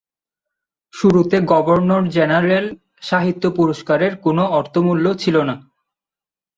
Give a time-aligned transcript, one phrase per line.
[0.93, 2.65] শুরুতে governor general
[3.01, 5.55] সাহিত্য পুরস্কারের কোনো অর্থমূল্য ছিল না।